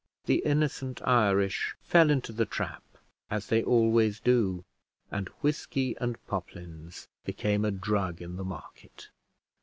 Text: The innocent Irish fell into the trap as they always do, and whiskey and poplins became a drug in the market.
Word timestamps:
The 0.25 0.37
innocent 0.39 0.99
Irish 1.07 1.75
fell 1.83 2.09
into 2.09 2.33
the 2.33 2.47
trap 2.47 2.81
as 3.29 3.45
they 3.45 3.61
always 3.63 4.19
do, 4.19 4.65
and 5.11 5.27
whiskey 5.41 5.95
and 6.01 6.17
poplins 6.25 7.07
became 7.23 7.63
a 7.63 7.69
drug 7.69 8.19
in 8.19 8.35
the 8.35 8.43
market. 8.43 9.09